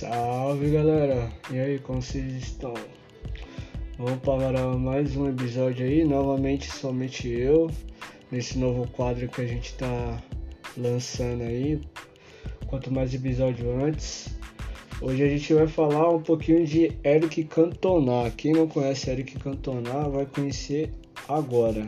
[0.00, 1.30] Salve galera!
[1.52, 2.72] E aí, como vocês estão?
[3.98, 7.70] Vamos para mais um episódio aí, novamente somente eu,
[8.30, 10.18] nesse novo quadro que a gente tá
[10.74, 11.82] lançando aí.
[12.66, 14.34] Quanto mais episódio antes.
[15.02, 18.30] Hoje a gente vai falar um pouquinho de Eric Cantona.
[18.30, 20.94] Quem não conhece Eric Cantona vai conhecer
[21.28, 21.86] agora.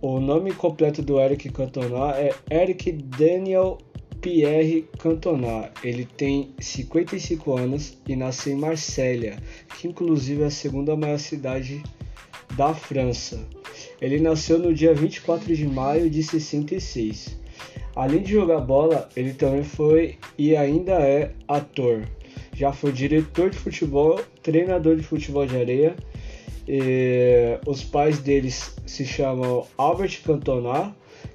[0.00, 3.76] O nome completo do Eric Cantona é Eric Daniel
[4.20, 5.70] Pierre Cantona.
[5.82, 9.36] Ele tem 55 anos e nasceu em Marsella,
[9.76, 11.82] que inclusive é a segunda maior cidade
[12.56, 13.40] da França.
[14.00, 17.38] Ele nasceu no dia 24 de maio de 66.
[17.94, 22.02] Além de jogar bola, ele também foi e ainda é ator.
[22.54, 25.96] Já foi diretor de futebol, treinador de futebol de areia
[27.66, 30.94] os pais deles se chamam Albert Cantona,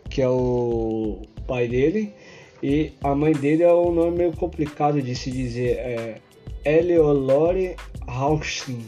[0.10, 2.14] que é o pai dele,
[2.62, 6.22] e a mãe dele é um nome meio complicado de se dizer, é
[6.64, 7.76] Eleolore
[8.08, 8.86] Rauschin,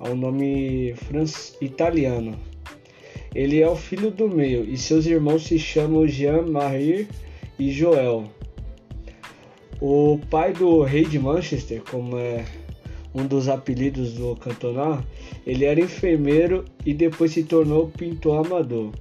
[0.00, 0.94] é um nome
[1.60, 2.38] italiano.
[3.34, 7.08] Ele é o filho do meio e seus irmãos se chamam Jean-Marie
[7.58, 8.24] e Joel.
[9.80, 12.44] O pai do rei de Manchester, como é
[13.14, 15.04] um dos apelidos do Cantona,
[15.46, 18.92] ele era enfermeiro e depois se tornou pintor amador.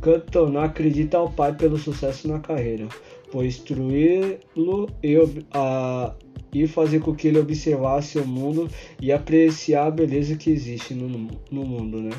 [0.00, 2.88] Cantona acredita ao pai pelo sucesso na carreira,
[3.30, 5.16] por instruí-lo e,
[6.54, 8.68] e fazer com que ele observasse o mundo
[9.00, 12.10] e apreciar a beleza que existe no, no mundo, né?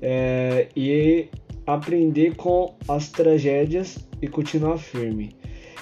[0.00, 1.28] É, e
[1.66, 5.36] aprender com as tragédias e continuar firme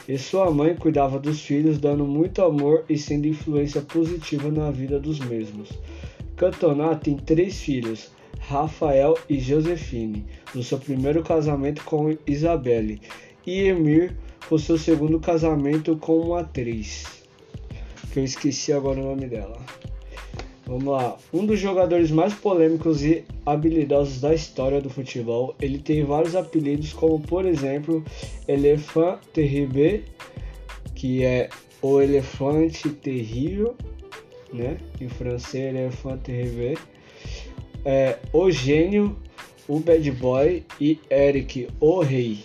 [0.08, 5.00] e sua mãe cuidava dos filhos, dando muito amor e sendo influência positiva na vida
[5.00, 5.70] dos mesmos.
[6.36, 8.10] Cantona tem três filhos,
[8.48, 13.00] Rafael e Josefine, do seu primeiro casamento com Isabelle,
[13.46, 14.16] e Emir,
[14.48, 17.04] por seu segundo casamento com uma atriz,
[18.12, 19.58] que eu esqueci agora o nome dela.
[20.64, 21.16] Vamos lá.
[21.32, 25.54] Um dos jogadores mais polêmicos e habilidosos da história do futebol.
[25.60, 28.04] Ele tem vários apelidos, como por exemplo
[28.48, 30.04] Elefant Terrible,
[30.94, 31.48] que é
[31.80, 33.76] o elefante terrível,
[34.52, 34.76] né?
[35.00, 36.76] Em francês, Elefant Terrible.
[37.88, 39.16] É, o gênio,
[39.68, 42.40] o bad boy e Eric, o rei.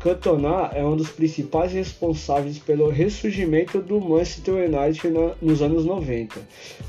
[0.00, 6.40] Cantona é um dos principais responsáveis pelo ressurgimento do Manchester United na, nos anos 90,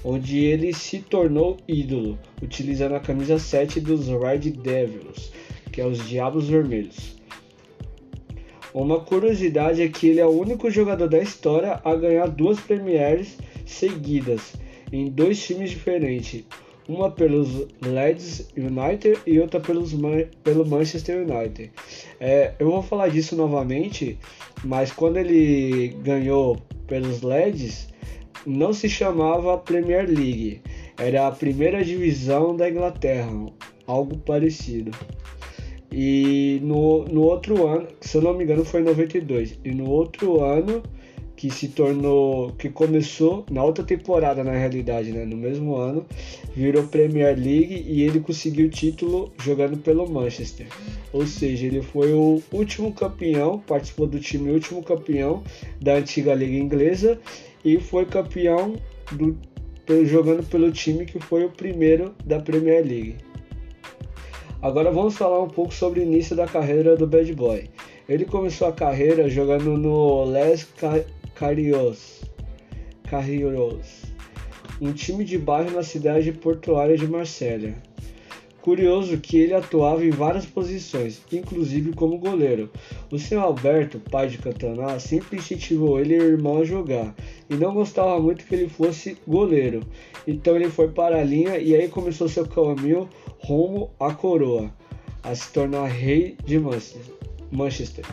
[0.03, 5.31] onde ele se tornou ídolo, utilizando a camisa 7 dos Red Devils,
[5.71, 7.17] que é os Diabos Vermelhos.
[8.73, 13.37] Uma curiosidade é que ele é o único jogador da história a ganhar duas Premieres
[13.63, 14.53] seguidas
[14.91, 16.43] em dois times diferentes,
[16.87, 19.93] uma pelos Leeds United e outra pelos,
[20.43, 21.71] pelo Manchester United.
[22.19, 24.17] É, eu vou falar disso novamente,
[24.63, 27.89] mas quando ele ganhou pelos Leeds,
[28.45, 30.61] não se chamava Premier League,
[30.97, 33.29] era a primeira divisão da Inglaterra,
[33.85, 34.91] algo parecido.
[35.91, 39.89] E no, no outro ano, se eu não me engano, foi em 92, e no
[39.89, 40.83] outro ano
[41.37, 46.03] que se tornou, que começou na outra temporada na realidade, né, no mesmo ano,
[46.55, 50.65] virou Premier League e ele conseguiu o título jogando pelo Manchester.
[51.13, 55.43] Ou seja, ele foi o último campeão, participou do time último campeão
[55.79, 57.19] da antiga liga inglesa
[57.63, 58.73] e foi campeão
[59.11, 59.37] do,
[60.05, 63.15] jogando pelo time que foi o primeiro da Premier League.
[64.59, 67.69] Agora vamos falar um pouco sobre o início da carreira do Bad Boy.
[68.09, 70.63] Ele começou a carreira jogando no Les
[71.37, 72.23] Carrios,
[73.03, 74.01] Carrios,
[74.81, 77.75] um time de bairro na cidade portuária de Marsella.
[78.59, 82.71] Curioso que ele atuava em várias posições, inclusive como goleiro.
[83.11, 87.13] O senhor Alberto, pai de Cantona, sempre incentivou ele e o irmão a jogar,
[87.47, 89.81] e não gostava muito que ele fosse goleiro.
[90.25, 94.73] Então ele foi para a linha e aí começou seu caminho rumo à coroa,
[95.21, 96.59] a se tornar rei de
[97.51, 98.05] Manchester.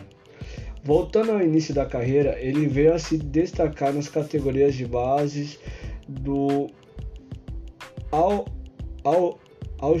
[0.85, 5.57] Voltando ao início da carreira, ele veio a se destacar nas categorias de bases
[6.07, 6.69] do
[8.11, 8.45] Al
[9.03, 9.39] Al
[9.79, 9.97] Al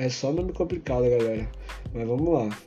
[0.00, 1.48] É só nome complicado, galera.
[1.94, 2.58] Mas vamos lá.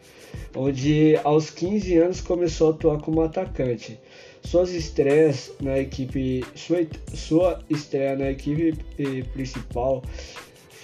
[0.56, 4.00] Onde aos 15 anos começou a atuar como atacante.
[4.42, 10.02] Suas estreias na equipe, sua, sua estreia na equipe eh, principal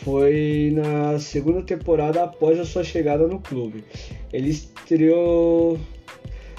[0.04, 3.84] foi na segunda temporada após a sua chegada no clube.
[4.32, 5.80] Ele estreou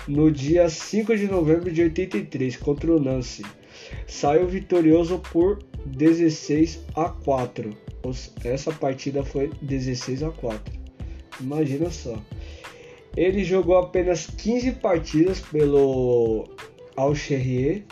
[0.06, 3.44] no dia 5 de novembro de 83 contra o Nancy.
[4.06, 7.76] Saiu vitorioso por 16 a 4.
[8.44, 10.72] Essa partida foi 16 a 4.
[11.40, 12.20] Imagina só.
[13.16, 16.48] Ele jogou apenas 15 partidas pelo
[16.96, 17.84] Alcherrier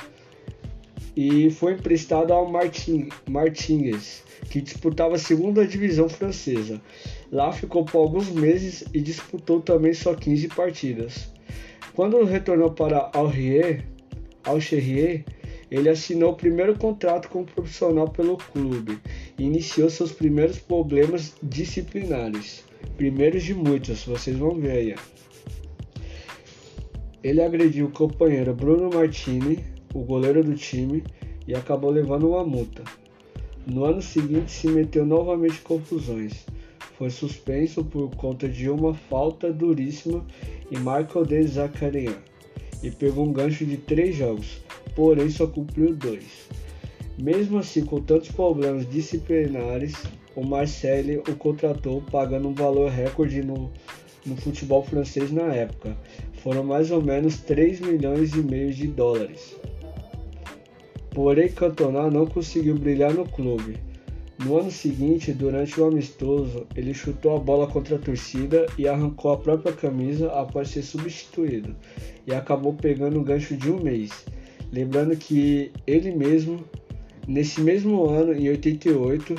[1.16, 6.80] e foi emprestado ao Martin, Martinez, que disputava a segunda divisão francesa.
[7.32, 11.32] Lá ficou por alguns meses e disputou também só 15 partidas.
[11.94, 13.86] Quando retornou para Alrier,
[14.44, 15.24] Alcherrier,
[15.70, 18.98] ele assinou o primeiro contrato como profissional pelo clube
[19.38, 22.64] e iniciou seus primeiros problemas disciplinares.
[22.96, 24.94] Primeiros de muitos, vocês vão ver aí.
[27.24, 29.64] Ele agrediu o companheiro Bruno Martini,
[29.96, 31.02] o goleiro do time,
[31.46, 32.82] e acabou levando uma multa.
[33.66, 36.44] No ano seguinte se meteu novamente em confusões.
[36.98, 40.24] Foi suspenso por conta de uma falta duríssima
[40.70, 42.16] em Michael de Zacarian
[42.82, 44.62] e pegou um gancho de três jogos,
[44.94, 46.48] porém só cumpriu dois.
[47.18, 49.94] Mesmo assim, com tantos problemas disciplinares,
[50.34, 53.70] o Marseille o contratou pagando um valor recorde no,
[54.24, 55.96] no futebol francês na época.
[56.42, 59.56] Foram mais ou menos 3 milhões e meio de dólares.
[61.16, 63.78] Porém, Cantona não conseguiu brilhar no clube.
[64.44, 69.32] No ano seguinte, durante o amistoso, ele chutou a bola contra a torcida e arrancou
[69.32, 71.74] a própria camisa após ser substituído,
[72.26, 74.26] e acabou pegando um gancho de um mês.
[74.70, 76.62] Lembrando que ele mesmo,
[77.26, 79.36] nesse mesmo ano, em 88,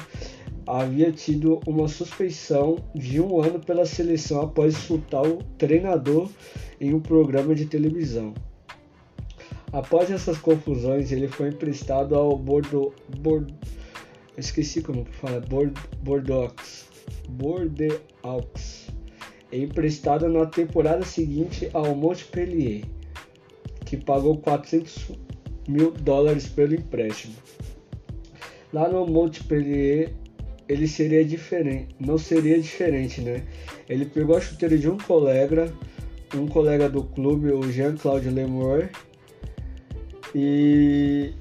[0.66, 6.28] havia tido uma suspeição de um ano pela seleção após insultar o treinador
[6.82, 8.34] em um programa de televisão.
[9.72, 13.54] Após essas confusões, ele foi emprestado ao Bordeaux, Bordeaux
[14.38, 15.74] esqueci como fala, Bordeaux,
[17.30, 18.88] Bordeaux,
[19.52, 22.84] emprestado na temporada seguinte ao Montpellier,
[23.86, 25.12] que pagou 400
[25.68, 27.36] mil dólares pelo empréstimo.
[28.72, 30.14] Lá no Montpellier
[30.68, 33.44] ele seria diferente, não seria diferente, né?
[33.88, 35.74] Ele pegou a chuteira de um colega,
[36.36, 38.90] um colega do clube, o Jean-Claude Lemour,
[40.40, 41.34] e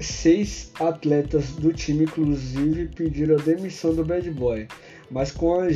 [0.00, 4.66] seis atletas do time, inclusive, pediram a demissão do Bad Boy,
[5.08, 5.68] mas com a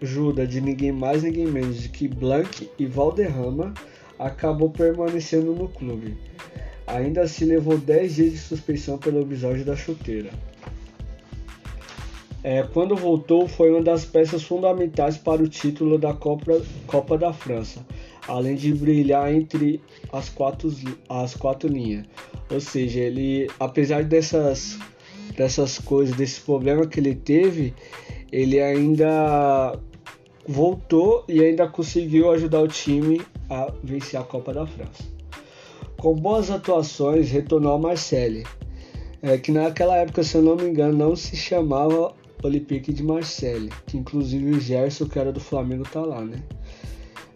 [0.00, 3.74] ajuda de ninguém mais, ninguém menos que Blank e Valderrama,
[4.20, 6.16] acabou permanecendo no clube.
[6.86, 10.30] Ainda assim, levou 10 dias de suspensão pelo episódio da chuteira.
[12.44, 17.32] É, quando voltou, foi uma das peças fundamentais para o título da Copa, Copa da
[17.32, 17.84] França,
[18.28, 19.80] além de brilhar entre
[20.12, 20.72] as quatro,
[21.08, 22.04] as quatro linhas.
[22.50, 24.78] Ou seja, ele, apesar dessas,
[25.36, 27.74] dessas coisas, desse problema que ele teve,
[28.30, 29.78] ele ainda
[30.46, 33.20] voltou e ainda conseguiu ajudar o time
[33.50, 35.02] a vencer a Copa da França.
[35.98, 38.44] Com boas atuações, retornou ao Marseille,
[39.22, 43.70] é, que naquela época, se eu não me engano, não se chamava Olympique de Marseille,
[43.86, 46.42] que inclusive o Gerson, que era do Flamengo, tá lá, né?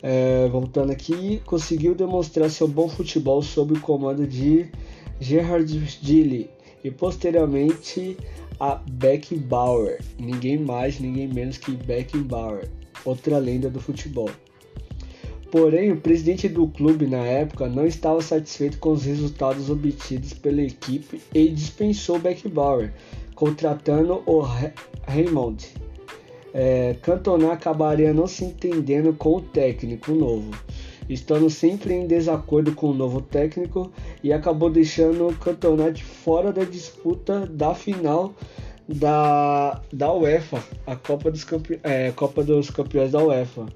[0.03, 4.67] É, voltando aqui, conseguiu demonstrar seu bom futebol sob o comando de
[5.21, 5.71] Gerhard
[6.03, 6.49] Gilly
[6.83, 8.17] e posteriormente
[8.59, 12.69] a Beckenbauer, ninguém mais, ninguém menos que Beckenbauer,
[13.05, 14.31] outra lenda do futebol.
[15.51, 20.63] Porém, o presidente do clube na época não estava satisfeito com os resultados obtidos pela
[20.63, 22.93] equipe e dispensou Beckenbauer,
[23.35, 24.41] contratando o
[25.07, 25.67] Raymond.
[26.53, 30.51] É, Cantona acabaria não se entendendo com o técnico novo
[31.13, 33.91] estando sempre em desacordo com o novo técnico
[34.23, 38.33] e acabou deixando o campeonato fora da disputa da final
[38.89, 43.67] da, da UEFA, a Copa dos, Campe, é, Copa dos Campeões da UEFA,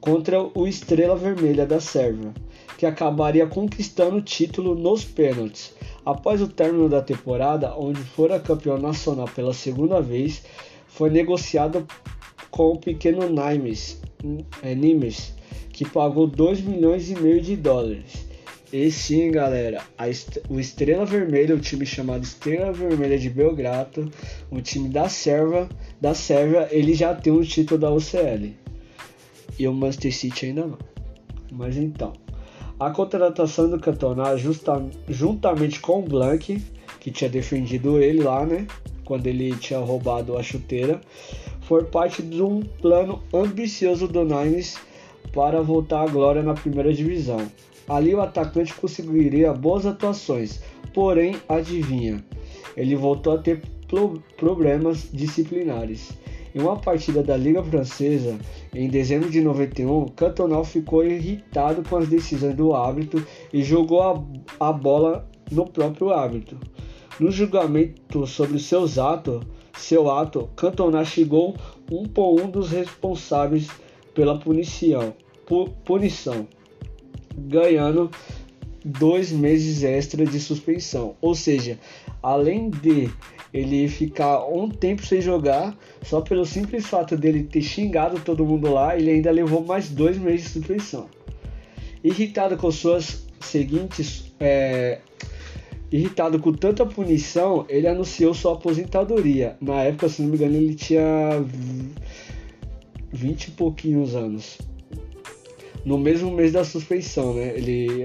[0.00, 2.32] contra o Estrela Vermelha da Sérvia,
[2.78, 5.74] que acabaria conquistando o título nos pênaltis.
[6.04, 10.44] Após o término da temporada, onde fora campeão nacional pela segunda vez,
[10.96, 11.86] foi negociado
[12.50, 14.00] com o pequeno Nimes,
[14.62, 15.34] é, Nimes
[15.70, 18.26] que pagou 2 milhões e meio de dólares.
[18.72, 24.10] E sim, galera, est o Estrela Vermelha, o time chamado Estrela Vermelha de Belgrado,
[24.50, 25.68] o time da Sérvia,
[26.00, 28.54] da Sérvia, ele já tem um título da UCL.
[29.58, 30.78] E o Manchester City ainda não.
[31.52, 32.14] Mas então,
[32.80, 34.24] a contratação do Cantona,
[35.08, 36.62] juntamente com o Blank,
[36.98, 38.66] que tinha defendido ele lá, né?
[39.06, 41.00] Quando ele tinha roubado a chuteira,
[41.62, 44.76] foi parte de um plano ambicioso do Nimes
[45.32, 47.40] para voltar à glória na primeira divisão.
[47.88, 50.60] Ali o atacante conseguiria boas atuações,
[50.92, 52.22] porém, adivinha,
[52.76, 53.62] ele voltou a ter
[54.36, 56.10] problemas disciplinares.
[56.52, 58.36] Em uma partida da Liga Francesa,
[58.74, 64.68] em dezembro de 91, Cantona ficou irritado com as decisões do árbitro e jogou a,
[64.68, 66.58] a bola no próprio árbitro.
[67.18, 69.44] No julgamento sobre seus atos,
[69.76, 71.54] seu ato, Cantona chegou
[71.90, 73.68] um por um dos responsáveis
[74.14, 75.14] pela punição
[75.84, 76.46] punição,
[77.36, 78.10] ganhando
[78.84, 81.16] dois meses extra de suspensão.
[81.20, 81.78] Ou seja,
[82.22, 83.10] além de
[83.52, 88.72] ele ficar um tempo sem jogar, só pelo simples fato dele ter xingado todo mundo
[88.72, 91.08] lá, ele ainda levou mais dois meses de suspensão.
[92.02, 94.32] Irritado com suas seguintes.
[94.38, 95.00] É,
[95.90, 99.56] irritado com tanta punição, ele anunciou sua aposentadoria.
[99.60, 101.44] Na época, se não me engano, ele tinha
[103.12, 104.58] 20 e pouquinhos anos.
[105.84, 107.56] No mesmo mês da suspensão, né?
[107.56, 108.04] Ele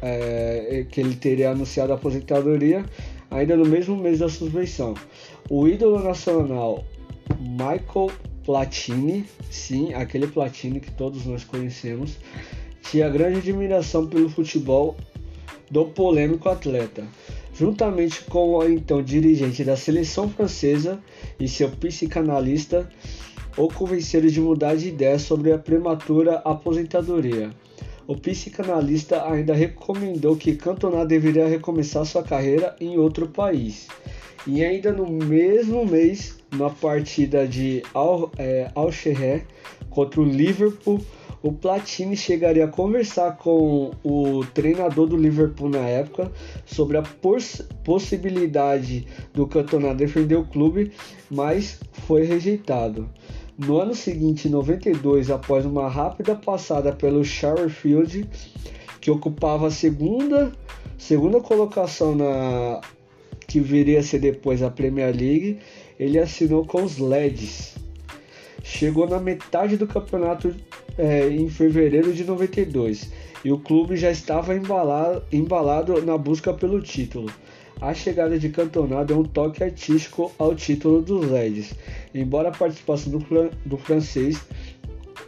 [0.00, 2.84] é, que ele teria anunciado a aposentadoria
[3.30, 4.94] ainda no mesmo mês da suspensão.
[5.50, 6.84] O ídolo nacional
[7.40, 8.10] Michael
[8.44, 12.16] Platini, sim, aquele Platini que todos nós conhecemos,
[12.82, 14.96] tinha grande admiração pelo futebol
[15.70, 17.04] do polêmico atleta.
[17.54, 21.00] Juntamente com o então dirigente da seleção francesa
[21.40, 22.88] e seu psicanalista,
[23.56, 27.50] o convenceram de mudar de ideia sobre a prematura aposentadoria.
[28.06, 33.86] O psicanalista ainda recomendou que Cantona deveria recomeçar sua carreira em outro país.
[34.46, 38.90] E ainda no mesmo mês, na partida de Al, é, Al
[39.90, 41.00] contra o Liverpool,
[41.42, 46.30] o Platini chegaria a conversar com o treinador do Liverpool na época
[46.66, 50.92] sobre a poss possibilidade do Cantona defender o clube,
[51.30, 53.08] mas foi rejeitado.
[53.56, 58.28] No ano seguinte, em 92, após uma rápida passada pelo Sheffield,
[59.00, 60.52] que ocupava a segunda,
[60.96, 62.80] segunda colocação na
[63.48, 65.58] que viria a ser depois a Premier League,
[65.98, 67.76] ele assinou com os Leeds.
[68.62, 70.54] Chegou na metade do campeonato
[70.98, 73.10] é, em fevereiro de 92
[73.44, 77.30] e o clube já estava embalado, embalado na busca pelo título.
[77.80, 81.74] A chegada de Cantona deu um toque artístico ao título dos Reds,
[82.12, 84.40] embora a participação do, do francês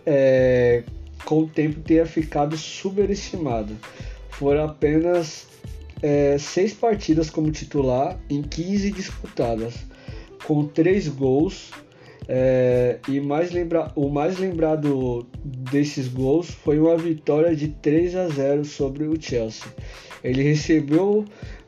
[0.05, 0.83] é,
[1.25, 3.73] com o tempo tenha ficado superestimada.
[4.31, 5.47] Foram apenas
[6.03, 9.75] é, seis partidas como titular em 15 disputadas,
[10.45, 11.71] com três gols.
[12.29, 18.29] É, e mais lembra o mais lembrado desses gols foi uma vitória de 3 a
[18.29, 19.67] 0 sobre o Chelsea.
[20.23, 21.25] Ele recebeu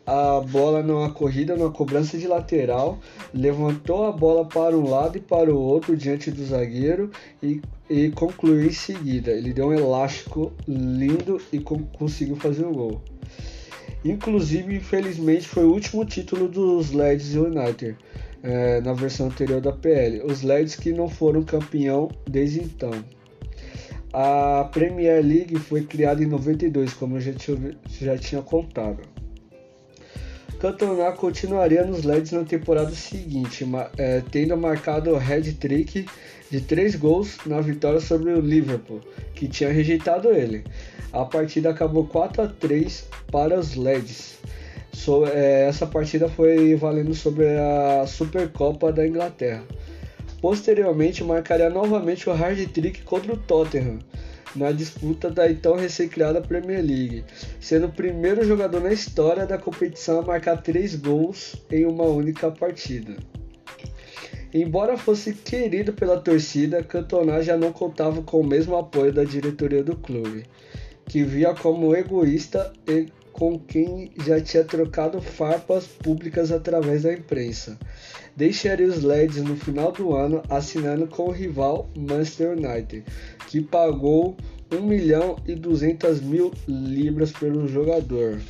[0.07, 2.99] a bola numa corrida, numa cobrança de lateral,
[3.33, 7.11] levantou a bola para um lado e para o outro diante do zagueiro
[7.43, 9.31] e, e concluiu em seguida.
[9.31, 13.03] Ele deu um elástico lindo e conseguiu fazer o gol.
[14.05, 17.97] Inclusive, infelizmente, foi o último título dos Leeds United
[18.43, 20.23] é, na versão anterior da PL.
[20.23, 22.93] Os Leeds que não foram campeão desde então.
[24.13, 29.01] A Premier League foi criada em 92, como eu já tinha, já tinha contado.
[30.63, 33.67] Cantona continuaria nos LEDs na temporada seguinte,
[33.99, 36.07] é, tendo marcado o head trick
[36.53, 39.01] de três gols na vitória sobre o Liverpool,
[39.35, 40.63] que tinha rejeitado ele.
[41.13, 44.39] A partida acabou 4 a 3 para os LEDs.
[44.93, 49.65] So, é, essa partida foi valendo sobre a Supercopa da Inglaterra.
[50.41, 53.99] Posteriormente, marcaria novamente o hard trick contra o Tottenham,
[54.55, 57.25] na disputa da então recém-criada Premier League,
[57.61, 62.51] sendo o primeiro jogador na história da competição a marcar três gols em uma única
[62.51, 63.17] partida.
[64.53, 69.83] Embora fosse querido pela torcida, Cantona já não contava com o mesmo apoio da diretoria
[69.83, 70.45] do clube,
[71.07, 77.79] que via como egoísta e com quem já tinha trocado farpas públicas através da imprensa.
[78.37, 83.05] Deixaria os Leeds no final do ano assinando com o rival Manchester United,
[83.49, 84.37] que pagou
[84.71, 88.41] 1 milhão e 200 mil libras pelo jogador.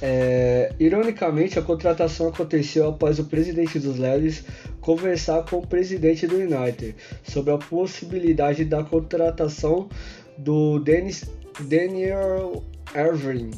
[0.00, 4.44] É, ironicamente, a contratação aconteceu após o presidente dos Leeds
[4.80, 6.94] conversar com o presidente do United
[7.24, 9.88] sobre a possibilidade da contratação
[10.36, 11.24] do Dennis,
[11.60, 12.62] Daniel
[12.94, 13.50] Irving,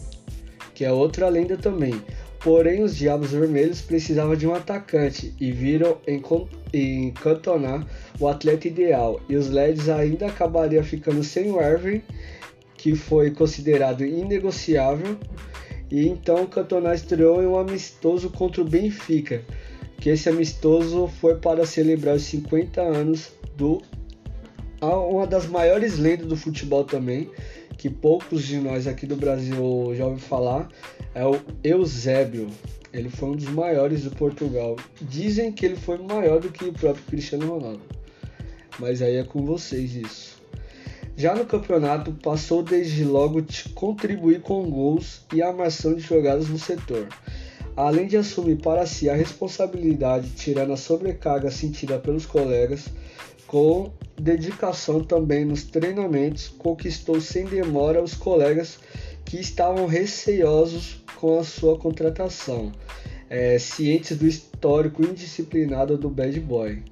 [0.74, 2.00] que é outra lenda também.
[2.40, 6.22] Porém, os Diabos Vermelhos precisavam de um atacante e viram em,
[6.72, 7.84] em Cantona
[8.20, 9.20] o atleta ideal.
[9.28, 12.00] E os Leds ainda acabariam ficando sem o Irving,
[12.76, 15.18] que foi considerado inegociável.
[15.90, 19.42] E então Cantona estreou em um amistoso contra o Benfica,
[20.00, 23.82] que esse amistoso foi para celebrar os 50 anos do
[24.80, 27.28] uma das maiores lendas do futebol também,
[27.78, 29.54] que poucos de nós aqui do Brasil
[29.94, 30.68] já ouviram falar,
[31.14, 32.48] é o Eusébio.
[32.92, 34.76] Ele foi um dos maiores do Portugal.
[35.00, 37.80] Dizem que ele foi maior do que o próprio Cristiano Ronaldo.
[38.80, 40.42] Mas aí é com vocês isso.
[41.16, 46.58] Já no campeonato, passou desde logo de contribuir com gols e armação de jogadas no
[46.58, 47.08] setor.
[47.76, 52.86] Além de assumir para si a responsabilidade, tirando a sobrecarga sentida pelos colegas,
[53.48, 53.90] com
[54.20, 58.78] dedicação também nos treinamentos, conquistou sem demora os colegas
[59.24, 62.70] que estavam receosos com a sua contratação,
[63.28, 66.82] é, cientes do histórico indisciplinado do Bad Boy.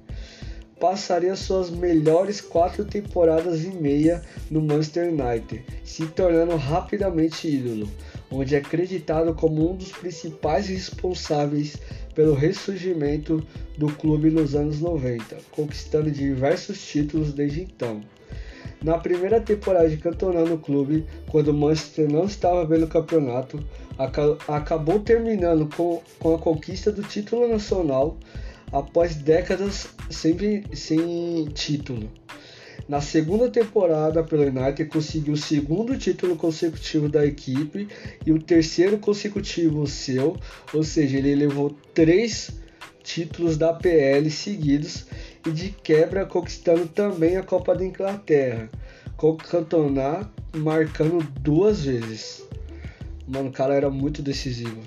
[0.79, 7.89] Passaria suas melhores quatro temporadas e meia no Manchester United, se tornando rapidamente ídolo,
[8.31, 11.77] onde é acreditado como um dos principais responsáveis
[12.17, 13.45] pelo ressurgimento
[13.77, 18.01] do clube nos anos 90, conquistando diversos títulos desde então.
[18.83, 23.63] Na primeira temporada de Cantona no clube, quando o Manchester não estava no campeonato,
[24.47, 26.01] acabou terminando com,
[26.33, 28.17] a conquista do título nacional
[28.71, 32.09] após décadas sem título.
[32.87, 37.87] Na segunda temporada pelo United conseguiu o segundo título consecutivo da equipe
[38.25, 40.37] e o terceiro consecutivo seu,
[40.73, 42.49] ou seja, ele levou três
[43.03, 45.05] títulos da PL seguidos
[45.45, 48.69] e de quebra conquistando também a Copa da Inglaterra,
[49.17, 52.43] com o Cantona marcando duas vezes.
[53.27, 54.81] Mano, o cara era muito decisivo.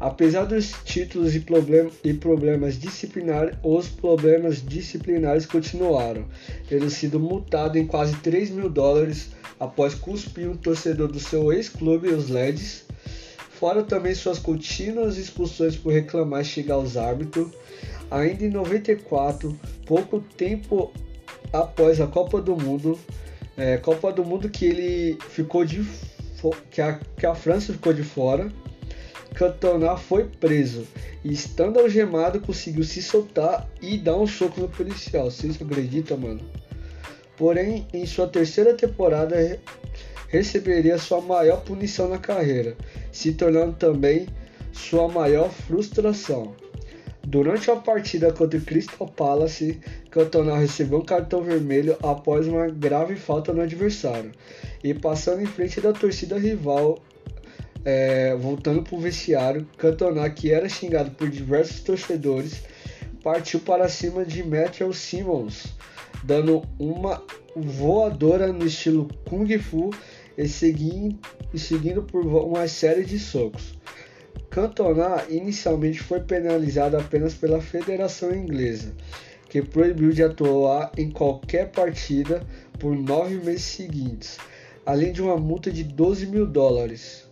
[0.00, 6.24] Apesar dos títulos e, problem e problemas disciplinares, os problemas disciplinares continuaram,
[6.68, 12.08] tendo sido multado em quase 3 mil dólares após cuspir um torcedor do seu ex-clube,
[12.08, 12.84] os Leds,
[13.50, 17.48] fora também suas contínuas expulsões por reclamar chegar aos árbitros.
[18.10, 20.92] Ainda em 94, pouco tempo
[21.52, 22.98] após a Copa do Mundo,
[23.56, 25.84] é, Copa do Mundo que ele ficou de
[26.70, 28.52] que a, que a França ficou de fora,
[29.34, 30.86] Cantona foi preso
[31.24, 35.30] e, estando algemado, conseguiu se soltar e dar um soco no policial.
[35.30, 36.40] Vocês acreditam, mano?
[37.36, 39.36] Porém, em sua terceira temporada,
[40.28, 42.76] receberia sua maior punição na carreira,
[43.10, 44.28] se tornando também
[44.72, 46.54] sua maior frustração.
[47.26, 53.16] Durante a partida contra o Crystal Palace, Cantona recebeu um cartão vermelho após uma grave
[53.16, 54.30] falta no adversário
[54.82, 57.00] e passando em frente da torcida rival
[57.84, 62.62] é, voltando para o vestiário, Cantona, que era xingado por diversos torcedores,
[63.22, 65.74] partiu para cima de Matthew Simmons,
[66.22, 67.22] dando uma
[67.54, 69.90] voadora no estilo Kung Fu
[70.36, 71.18] e seguindo,
[71.52, 73.78] e seguindo por uma série de socos.
[74.50, 78.92] Cantona inicialmente foi penalizado apenas pela Federação Inglesa,
[79.48, 82.42] que proibiu de atuar em qualquer partida
[82.78, 84.38] por nove meses seguintes,
[84.86, 87.23] além de uma multa de 12 mil dólares.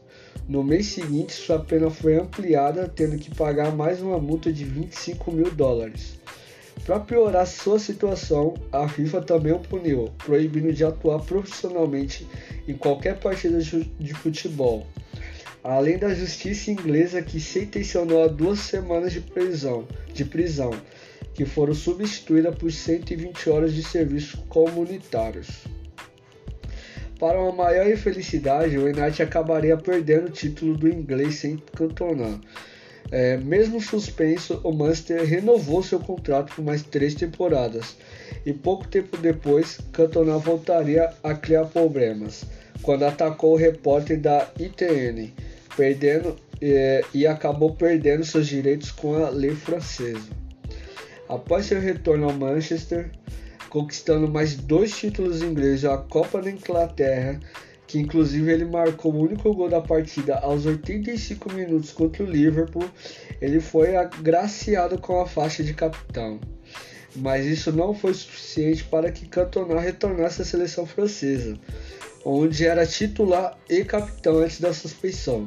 [0.48, 5.30] No mês seguinte, sua pena foi ampliada, tendo que pagar mais uma multa de 25
[5.32, 6.18] mil dólares.
[6.84, 12.26] Para piorar sua situação, a FIFA também o puniu, proibindo de atuar profissionalmente
[12.66, 14.86] em qualquer partida de futebol.
[15.62, 20.72] Além da justiça inglesa que sentenciou a duas semanas de prisão, de prisão,
[21.34, 25.48] que foram substituídas por 120 horas de serviços comunitários.
[27.22, 32.36] Para uma maior infelicidade, o United acabaria perdendo o título do inglês sem cantonar.
[33.12, 37.96] É, mesmo suspenso, o Manchester renovou seu contrato por mais três temporadas
[38.44, 42.44] e pouco tempo depois, Cantona voltaria a criar problemas
[42.82, 45.32] quando atacou o repórter da ITN,
[45.76, 50.28] perdendo é, e acabou perdendo seus direitos com a lei francesa.
[51.28, 53.12] Após seu retorno ao Manchester,
[53.72, 57.40] conquistando mais dois títulos ingleses, a Copa da Inglaterra,
[57.86, 62.84] que inclusive ele marcou o único gol da partida aos 85 minutos contra o Liverpool.
[63.40, 66.38] Ele foi agraciado com a faixa de capitão.
[67.16, 71.58] Mas isso não foi suficiente para que Cantona retornasse à seleção francesa,
[72.26, 75.46] onde era titular e capitão antes da suspensão.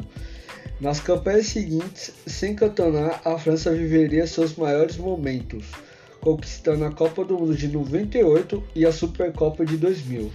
[0.81, 5.84] Nas campanhas seguintes, sem Cantona, a França viveria seus maiores momentos
[6.25, 10.31] conquistando a Copa do Mundo de 98 e a Supercopa de 2000.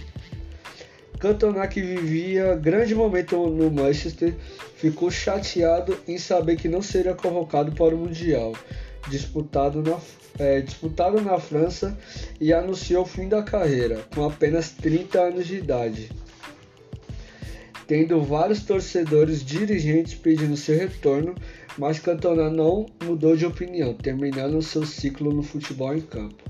[1.19, 4.33] Cantona, que vivia grande momento no Manchester,
[4.77, 8.53] ficou chateado em saber que não seria convocado para o Mundial,
[9.09, 9.99] disputado na,
[10.39, 11.95] é, disputado na França,
[12.39, 16.09] e anunciou o fim da carreira, com apenas 30 anos de idade.
[17.85, 21.35] Tendo vários torcedores dirigentes pedindo seu retorno,
[21.77, 26.43] mas Cantona não mudou de opinião, terminando seu ciclo no futebol em campo.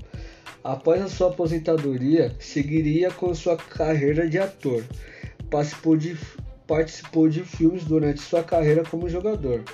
[0.64, 4.84] Após a sua aposentadoria, seguiria com sua carreira de ator.
[5.50, 6.16] Participou de,
[6.66, 9.64] participou de filmes durante sua carreira como jogador.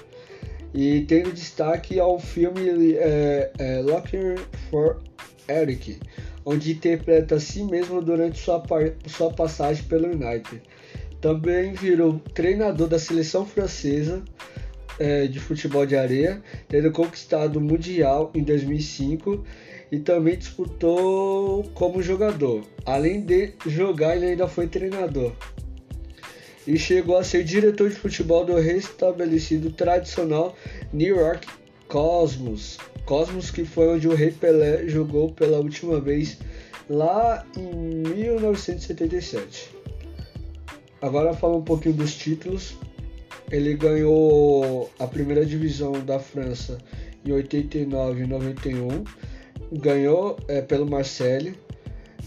[0.74, 4.36] E tendo destaque ao filme é, é, Looking
[4.70, 5.02] for
[5.48, 5.98] Eric,
[6.44, 8.62] onde interpreta a si mesmo durante sua,
[9.06, 10.62] sua passagem pelo United.
[11.20, 14.22] Também virou treinador da seleção francesa
[14.98, 19.44] é, de futebol de areia, tendo conquistado o Mundial em 2005
[19.90, 22.64] e também disputou como jogador.
[22.84, 25.32] Além de jogar, ele ainda foi treinador.
[26.66, 30.54] E chegou a ser diretor de futebol do restabelecido tradicional
[30.92, 31.46] New York
[31.88, 32.76] Cosmos.
[33.06, 36.36] Cosmos que foi onde o Rei Pelé jogou pela última vez
[36.90, 39.70] lá em 1977.
[41.00, 42.76] Agora fala um pouquinho dos títulos.
[43.50, 46.78] Ele ganhou a primeira divisão da França
[47.24, 49.04] em 89 e 91,
[49.72, 51.54] ganhou é, pelo Marseille,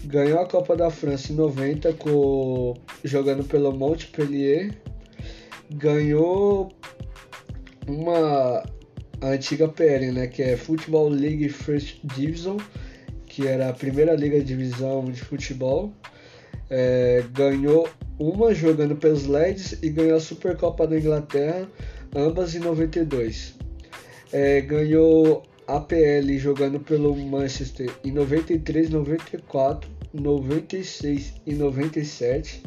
[0.04, 4.74] ganhou a Copa da França em 90 com, jogando pelo Montpellier,
[5.70, 6.72] ganhou
[7.86, 8.62] uma
[9.20, 12.58] a antiga PL, né, que é Football League First Division,
[13.24, 15.92] que era a primeira liga de divisão de futebol,
[16.68, 21.68] é, ganhou uma jogando pelos Leeds e ganhou a Supercopa da Inglaterra,
[22.14, 23.54] ambas em 92.
[24.32, 32.62] É, ganhou a PL jogando pelo Manchester em 93, 94, 96 e 97.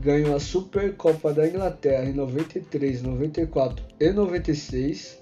[0.00, 5.18] Ganhou a Supercopa da Inglaterra em 93, 94 e 96.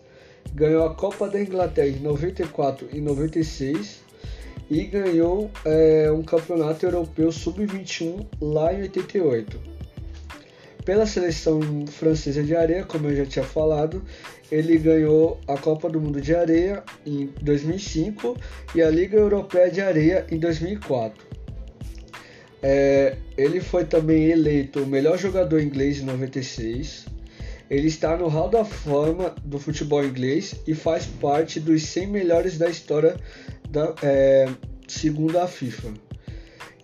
[0.54, 4.01] Ganhou a Copa da Inglaterra em 94 e 96
[4.72, 9.60] e ganhou é, um campeonato europeu sub-21 lá em 88.
[10.82, 14.02] Pela seleção francesa de areia, como eu já tinha falado,
[14.50, 18.34] ele ganhou a Copa do Mundo de Areia em 2005
[18.74, 21.22] e a Liga Europeia de Areia em 2004.
[22.62, 27.06] É, ele foi também eleito o melhor jogador inglês em 96.
[27.68, 32.56] Ele está no Hall da Fama do futebol inglês e faz parte dos 100 melhores
[32.56, 33.16] da história
[33.72, 34.48] da, é,
[34.86, 35.94] segundo a FIFA.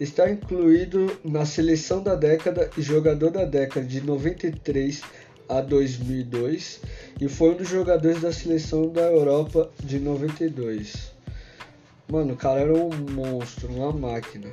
[0.01, 5.03] Está incluído na seleção da década e jogador da década de 93
[5.48, 6.81] a 2002
[7.20, 11.12] e foi um dos jogadores da seleção da Europa de 92.
[12.11, 14.48] Mano, o cara era um monstro, uma máquina.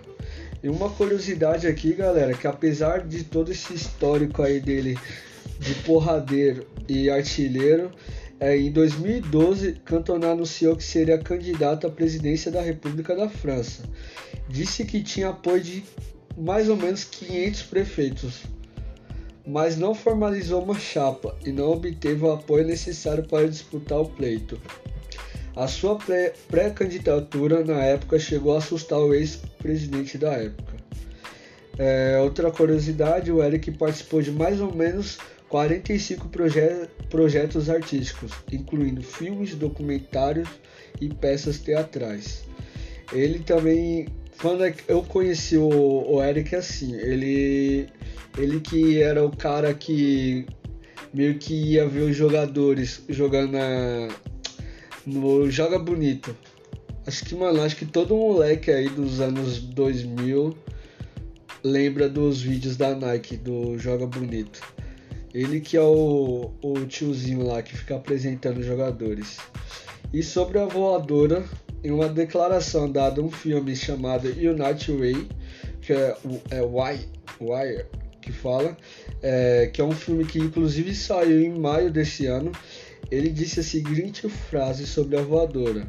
[0.62, 4.98] E uma curiosidade aqui, galera, que apesar de todo esse histórico aí dele
[5.60, 7.92] de porradeiro e artilheiro,
[8.42, 13.84] em 2012, Cantona anunciou que seria candidato à presidência da República da França.
[14.50, 15.84] Disse que tinha apoio de
[16.38, 18.44] mais ou menos 500 prefeitos,
[19.48, 24.60] mas não formalizou uma chapa e não obteve o apoio necessário para disputar o pleito.
[25.56, 25.98] A sua
[26.50, 30.76] pré-candidatura na época chegou a assustar o ex-presidente da época.
[31.78, 35.18] É, outra curiosidade, o Eric participou de mais ou menos
[35.50, 40.50] 45 proje projetos artísticos, incluindo filmes, documentários
[41.00, 42.44] e peças teatrais.
[43.14, 44.08] Ele também,
[44.42, 47.88] quando é eu conheci o, o Eric assim, ele,
[48.38, 50.46] ele que era o cara que
[51.14, 53.58] meio que ia ver os jogadores jogando
[55.06, 56.36] no Joga Bonito.
[57.08, 60.58] Acho que, mano, acho que todo moleque aí dos anos 2000
[61.64, 64.62] lembra dos vídeos da Nike, do Joga Bonito.
[65.36, 69.36] Ele que é o, o tiozinho lá que fica apresentando os jogadores.
[70.14, 71.44] E sobre a voadora,
[71.84, 75.28] em uma declaração dada um filme chamado United Way,
[75.82, 76.16] que é,
[76.52, 77.02] é Why,
[77.42, 77.86] Wire,
[78.22, 78.78] que fala,
[79.22, 82.54] é, que é um filme que inclusive saiu em maio desse ano,
[83.12, 85.86] ele disse a seguinte frase sobre a voadora: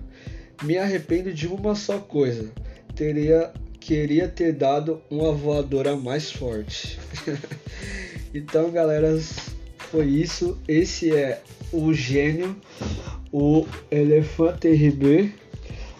[0.64, 2.50] Me arrependo de uma só coisa.
[2.96, 6.98] Teria queria ter dado uma voadora mais forte.
[8.36, 9.18] Então, galera,
[9.90, 10.58] foi isso.
[10.68, 11.40] Esse é
[11.72, 12.54] o gênio,
[13.32, 15.32] o Elefante RB,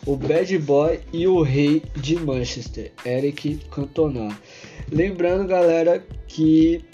[0.04, 4.38] o Bad Boy e o Rei de Manchester, Eric Cantona.
[4.92, 6.84] Lembrando, galera, que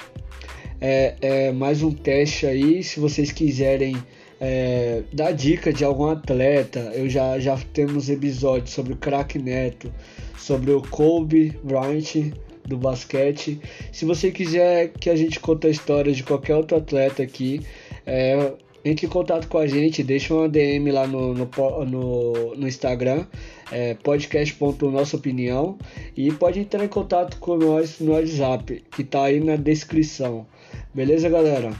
[0.80, 2.80] é, é mais um teste aí.
[2.84, 3.96] Se vocês quiserem
[4.40, 9.92] é, dar dica de algum atleta, eu já, já temos episódios sobre o Crack Neto,
[10.38, 12.32] sobre o Kobe Bryant
[12.64, 13.60] do basquete.
[13.92, 17.60] Se você quiser que a gente conte a história de qualquer outro atleta aqui,
[18.06, 18.52] é,
[18.84, 21.48] entre em contato com a gente, deixa uma DM lá no, no,
[21.86, 23.26] no, no Instagram,
[23.70, 25.78] é, podcast.nossaopinião,
[26.16, 30.46] e pode entrar em contato com nós no WhatsApp, que tá aí na descrição.
[30.92, 31.72] Beleza, galera?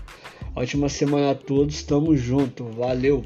[0.55, 3.25] Ótima semana a todos, tamo junto, valeu!